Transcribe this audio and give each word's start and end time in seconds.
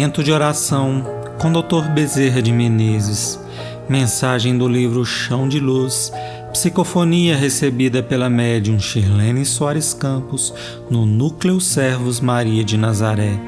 Momento 0.00 0.24
de 0.24 0.32
oração 0.32 1.04
com 1.38 1.52
Dr. 1.52 1.90
Bezerra 1.92 2.40
de 2.40 2.50
Menezes. 2.50 3.38
Mensagem 3.86 4.56
do 4.56 4.66
livro 4.66 5.04
Chão 5.04 5.46
de 5.46 5.60
Luz. 5.60 6.10
Psicofonia 6.54 7.36
recebida 7.36 8.02
pela 8.02 8.30
médium 8.30 8.80
Shirlene 8.80 9.44
Soares 9.44 9.92
Campos 9.92 10.54
no 10.88 11.04
Núcleo 11.04 11.60
Servos 11.60 12.18
Maria 12.18 12.64
de 12.64 12.78
Nazaré. 12.78 13.38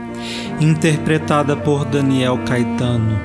Interpretada 0.61 1.57
por 1.57 1.87
Daniel 1.87 2.39
Caetano. 2.45 3.19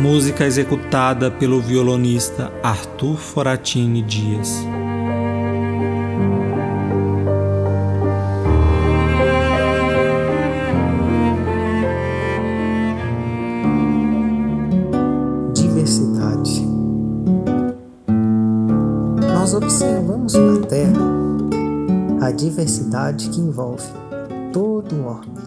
Música 0.00 0.44
executada 0.44 1.30
pelo 1.30 1.60
violonista 1.60 2.52
Arthur 2.64 3.16
Foratini 3.16 4.02
Dias. 4.02 4.66
Nós 19.52 19.54
observamos 19.54 20.32
na 20.32 20.66
Terra 20.66 21.02
a 22.22 22.30
diversidade 22.30 23.28
que 23.28 23.38
envolve 23.38 23.84
todo 24.50 24.94
o 24.94 25.04
orbe, 25.04 25.42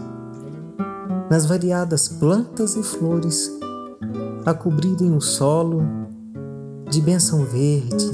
nas 1.27 1.47
variadas 1.47 2.07
plantas 2.07 2.75
e 2.75 2.83
flores 2.83 3.51
a 4.45 4.53
cobrirem 4.53 5.11
o 5.15 5.21
solo 5.21 5.81
de 6.87 7.01
benção 7.01 7.45
verde 7.45 8.11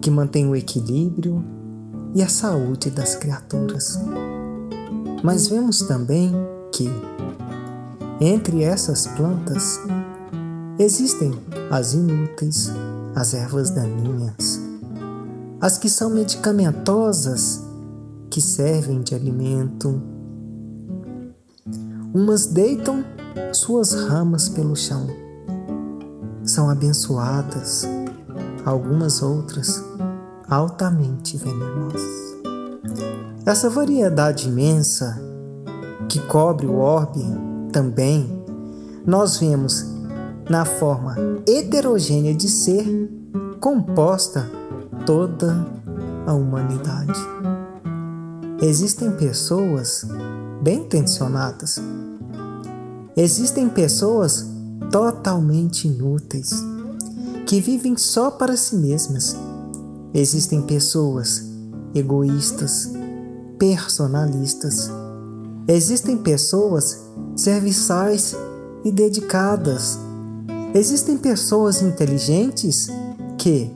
que 0.00 0.10
mantém 0.10 0.48
o 0.48 0.56
equilíbrio 0.56 1.44
e 2.14 2.22
a 2.22 2.28
saúde 2.28 2.88
das 2.88 3.14
criaturas. 3.14 4.00
Mas 5.22 5.48
vemos 5.48 5.80
também 5.80 6.32
que, 6.72 6.88
entre 8.22 8.62
essas 8.62 9.06
plantas, 9.08 9.78
existem 10.78 11.30
as 11.70 11.92
inúteis, 11.92 12.72
as 13.14 13.34
ervas 13.34 13.70
daninhas, 13.70 14.63
as 15.64 15.78
que 15.78 15.88
são 15.88 16.10
medicamentosas, 16.10 17.58
que 18.28 18.38
servem 18.38 19.00
de 19.00 19.14
alimento. 19.14 19.98
Umas 22.12 22.44
deitam 22.44 23.02
suas 23.50 23.94
ramas 23.94 24.46
pelo 24.46 24.76
chão, 24.76 25.06
são 26.44 26.68
abençoadas, 26.68 27.88
algumas 28.62 29.22
outras 29.22 29.82
altamente 30.50 31.38
venenosas. 31.38 32.34
Essa 33.46 33.70
variedade 33.70 34.50
imensa 34.50 35.18
que 36.10 36.20
cobre 36.26 36.66
o 36.66 36.76
orbe 36.76 37.24
também 37.72 38.44
nós 39.06 39.38
vemos 39.38 39.82
na 40.46 40.66
forma 40.66 41.16
heterogênea 41.48 42.34
de 42.34 42.50
ser 42.50 42.84
composta 43.58 44.46
toda 45.06 45.66
a 46.26 46.32
humanidade. 46.32 47.18
Existem 48.60 49.10
pessoas 49.12 50.06
bem 50.62 50.80
intencionadas. 50.80 51.80
Existem 53.16 53.68
pessoas 53.68 54.46
totalmente 54.90 55.86
inúteis 55.86 56.50
que 57.46 57.60
vivem 57.60 57.96
só 57.96 58.30
para 58.30 58.56
si 58.56 58.76
mesmas. 58.76 59.36
Existem 60.14 60.62
pessoas 60.62 61.42
egoístas, 61.94 62.90
personalistas. 63.58 64.90
Existem 65.68 66.16
pessoas 66.16 67.00
serviçais 67.36 68.34
e 68.84 68.90
dedicadas. 68.90 69.98
Existem 70.74 71.16
pessoas 71.16 71.82
inteligentes 71.82 72.88
que, 73.38 73.70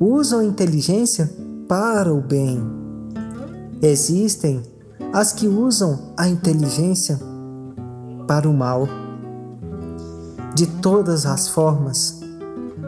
usam 0.00 0.40
a 0.40 0.44
inteligência 0.44 1.30
para 1.68 2.12
o 2.12 2.20
bem. 2.20 2.62
Existem 3.80 4.62
as 5.12 5.32
que 5.32 5.46
usam 5.46 6.12
a 6.16 6.28
inteligência 6.28 7.18
para 8.26 8.48
o 8.48 8.54
mal. 8.54 8.88
De 10.54 10.66
todas 10.66 11.26
as 11.26 11.48
formas, 11.48 12.20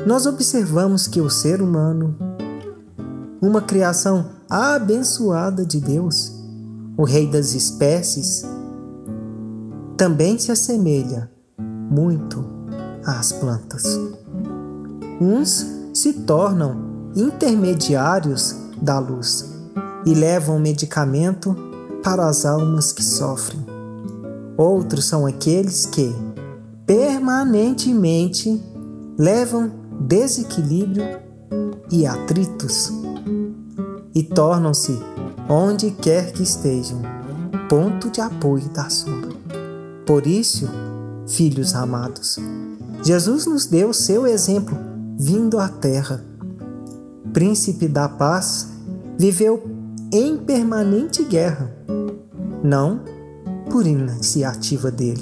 nós 0.07 0.27
observamos 0.27 1.07
que 1.07 1.21
o 1.21 1.29
ser 1.29 1.61
humano, 1.61 2.17
uma 3.41 3.61
criação 3.61 4.27
abençoada 4.49 5.65
de 5.65 5.81
Deus, 5.81 6.33
o 6.97 7.05
Rei 7.05 7.27
das 7.27 7.55
espécies, 7.55 8.45
também 9.97 10.39
se 10.39 10.53
assemelha 10.53 11.31
muito 11.59 12.45
às 13.05 13.33
plantas. 13.33 13.99
Uns 15.21 15.67
se 15.93 16.13
tornam 16.13 16.86
intermediários 17.17 18.55
da 18.81 18.99
luz 18.99 19.51
e 20.05 20.13
levam 20.13 20.59
medicamento 20.59 21.57
para 22.05 22.29
as 22.29 22.45
almas 22.45 22.93
que 22.93 23.03
sofrem. 23.03 23.65
Outros 24.57 25.07
são 25.07 25.27
aqueles 25.27 25.87
que 25.87 26.15
permanentemente 26.87 28.63
levam 29.19 29.73
desequilíbrio 29.99 31.05
e 31.91 32.07
atritos 32.07 32.93
e 34.15 34.23
tornam-se, 34.23 34.99
onde 35.49 35.91
quer 35.91 36.33
que 36.33 36.43
estejam, 36.43 37.01
ponto 37.69 38.11
de 38.11 38.21
apoio 38.21 38.69
da 38.69 38.89
sombra. 38.91 39.35
Por 40.07 40.27
isso, 40.27 40.69
filhos 41.27 41.75
amados, 41.75 42.39
Jesus 43.03 43.47
nos 43.47 43.67
deu 43.67 43.93
seu 43.93 44.27
exemplo 44.27 44.77
vindo 45.19 45.59
à 45.59 45.69
terra 45.69 46.23
príncipe 47.37 47.87
da 47.87 48.09
paz, 48.09 48.69
viveu 49.19 49.63
em 50.11 50.39
permanente 50.39 51.23
guerra, 51.23 51.71
não 52.65 53.03
por 53.71 53.87
iniciativa 53.87 54.91
dele, 54.91 55.21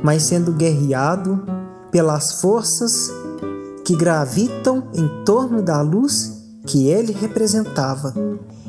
mas 0.00 0.22
sendo 0.22 0.52
guerreado 0.52 1.42
pelas 1.90 2.40
forças 2.40 3.10
que 3.84 3.96
gravitam 3.96 4.84
em 4.94 5.24
torno 5.24 5.60
da 5.60 5.80
luz 5.80 6.40
que 6.64 6.86
ele 6.86 7.12
representava 7.12 8.14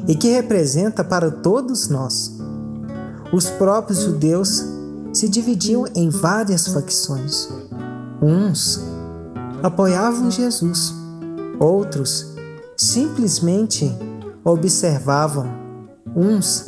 e 0.07 0.15
que 0.15 0.29
representa 0.29 1.03
para 1.03 1.29
todos 1.29 1.87
nós. 1.87 2.35
Os 3.31 3.47
próprios 3.47 3.99
judeus 3.99 4.65
se 5.13 5.29
dividiam 5.29 5.85
em 5.93 6.09
várias 6.09 6.67
facções. 6.67 7.47
Uns 8.19 8.81
apoiavam 9.61 10.31
Jesus, 10.31 10.95
Outros 11.59 12.35
simplesmente 12.75 13.91
observavam. 14.43 15.47
Uns 16.15 16.65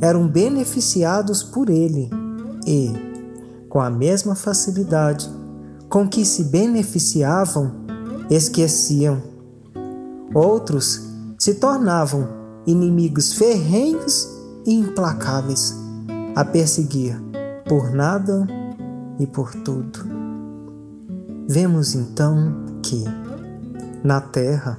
eram 0.00 0.28
beneficiados 0.28 1.42
por 1.42 1.68
ele 1.68 2.08
e, 2.66 2.92
com 3.68 3.80
a 3.80 3.90
mesma 3.90 4.34
facilidade 4.34 5.28
com 5.88 6.08
que 6.08 6.24
se 6.24 6.44
beneficiavam, 6.44 7.72
esqueciam. 8.30 9.22
Outros 10.34 11.02
se 11.38 11.54
tornavam 11.54 12.28
inimigos 12.66 13.32
ferrenhos 13.32 14.28
e 14.66 14.74
implacáveis 14.74 15.74
a 16.36 16.44
perseguir 16.44 17.18
por 17.66 17.90
nada 17.90 18.46
e 19.18 19.26
por 19.26 19.54
tudo. 19.54 20.00
Vemos 21.48 21.94
então 21.94 22.66
que 22.82 23.04
na 24.02 24.20
terra, 24.20 24.78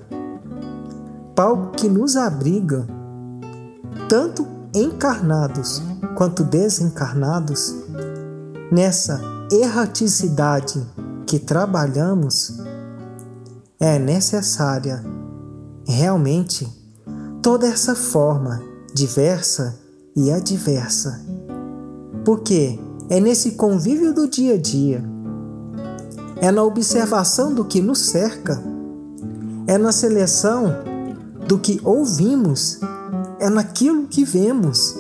palco 1.36 1.72
que 1.72 1.88
nos 1.88 2.16
abriga, 2.16 2.88
tanto 4.08 4.46
encarnados 4.74 5.82
quanto 6.16 6.44
desencarnados, 6.44 7.76
nessa 8.72 9.22
erraticidade 9.52 10.86
que 11.26 11.40
trabalhamos, 11.40 12.60
é 13.80 13.98
necessária 13.98 15.04
realmente 15.88 16.68
toda 17.42 17.68
essa 17.68 17.96
forma 17.96 18.62
diversa 18.94 19.80
e 20.16 20.32
adversa. 20.32 21.26
Porque 22.26 22.80
é 23.10 23.20
nesse 23.20 23.52
convívio 23.52 24.14
do 24.14 24.28
dia 24.28 24.56
a 24.56 24.58
dia, 24.58 25.04
é 26.42 26.52
na 26.52 26.64
observação 26.64 27.54
do 27.54 27.66
que 27.66 27.82
nos 27.82 28.00
cerca 28.00 28.62
é 29.70 29.78
na 29.78 29.92
seleção 29.92 30.78
do 31.48 31.60
que 31.60 31.80
ouvimos, 31.84 32.80
é 33.40 33.52
naquilo 33.52 34.08
que 34.08 34.26
vemos, 34.26 34.96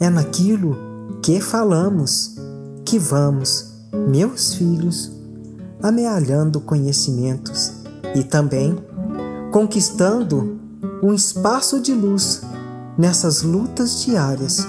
é 0.00 0.08
naquilo 0.08 0.74
que 1.22 1.38
falamos 1.38 2.34
que 2.82 2.98
vamos, 2.98 3.74
meus 3.92 4.54
filhos, 4.54 5.12
amealhando 5.82 6.62
conhecimentos 6.62 7.74
e 8.14 8.24
também 8.24 8.74
conquistando 9.52 10.58
um 11.02 11.12
espaço 11.12 11.78
de 11.78 11.92
luz 11.92 12.40
nessas 12.96 13.42
lutas 13.42 14.02
diárias, 14.02 14.66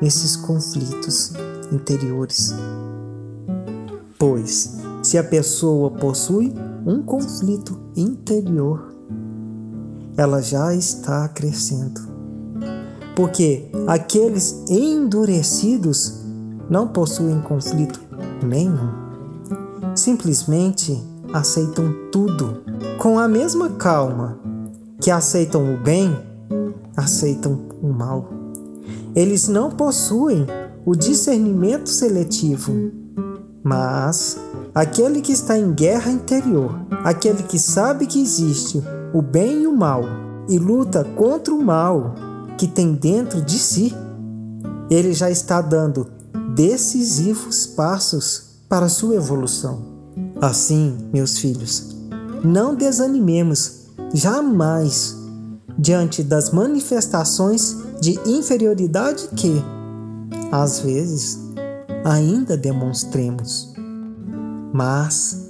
nesses 0.00 0.36
conflitos. 0.36 1.32
interiores. 1.70 2.54
Pois, 4.18 4.78
se 5.02 5.18
a 5.18 5.22
pessoa 5.22 5.90
possui 5.90 6.54
um 6.88 7.02
conflito 7.02 7.78
interior, 7.94 8.94
ela 10.16 10.40
já 10.40 10.74
está 10.74 11.28
crescendo. 11.28 12.00
Porque 13.14 13.70
aqueles 13.86 14.64
endurecidos 14.70 16.24
não 16.70 16.88
possuem 16.88 17.42
conflito 17.42 18.00
nenhum. 18.42 18.88
Simplesmente 19.94 20.98
aceitam 21.30 21.92
tudo 22.10 22.62
com 22.96 23.18
a 23.18 23.28
mesma 23.28 23.68
calma 23.70 24.38
que 24.98 25.10
aceitam 25.10 25.74
o 25.74 25.76
bem, 25.76 26.16
aceitam 26.96 27.68
o 27.82 27.88
mal. 27.88 28.30
Eles 29.14 29.46
não 29.46 29.70
possuem 29.70 30.46
o 30.86 30.96
discernimento 30.96 31.90
seletivo, 31.90 32.72
mas 33.62 34.40
aquele 34.78 35.20
que 35.20 35.32
está 35.32 35.58
em 35.58 35.72
guerra 35.72 36.08
interior, 36.08 36.72
aquele 37.02 37.42
que 37.42 37.58
sabe 37.58 38.06
que 38.06 38.22
existe 38.22 38.80
o 39.12 39.20
bem 39.20 39.62
e 39.62 39.66
o 39.66 39.76
mal 39.76 40.04
e 40.48 40.56
luta 40.56 41.02
contra 41.16 41.52
o 41.52 41.60
mal 41.60 42.14
que 42.56 42.68
tem 42.68 42.94
dentro 42.94 43.42
de 43.42 43.58
si, 43.58 43.92
ele 44.88 45.12
já 45.12 45.28
está 45.28 45.60
dando 45.60 46.06
decisivos 46.54 47.66
passos 47.66 48.60
para 48.68 48.88
sua 48.88 49.16
evolução. 49.16 49.82
Assim, 50.40 50.96
meus 51.12 51.38
filhos, 51.38 51.96
não 52.44 52.72
desanimemos 52.72 53.88
jamais 54.14 55.16
diante 55.76 56.22
das 56.22 56.52
manifestações 56.52 57.76
de 58.00 58.16
inferioridade 58.24 59.26
que, 59.34 59.60
às 60.52 60.78
vezes, 60.78 61.36
ainda 62.04 62.56
demonstremos. 62.56 63.76
Mas 64.72 65.48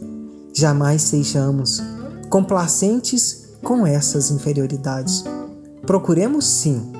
jamais 0.55 1.03
sejamos 1.03 1.83
complacentes 2.29 3.49
com 3.63 3.87
essas 3.87 4.31
inferioridades. 4.31 5.25
Procuremos 5.87 6.45
sim 6.45 6.93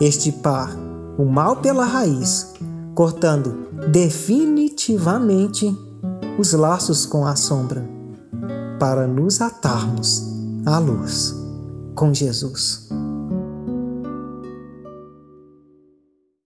estipar 0.00 0.76
o 1.18 1.24
mal 1.24 1.56
pela 1.56 1.84
raiz, 1.84 2.52
cortando 2.94 3.68
definitivamente 3.90 5.76
os 6.38 6.52
laços 6.52 7.04
com 7.04 7.26
a 7.26 7.36
sombra, 7.36 7.88
para 8.78 9.06
nos 9.06 9.40
atarmos 9.40 10.22
à 10.64 10.78
luz 10.78 11.34
com 11.94 12.14
Jesus. 12.14 12.88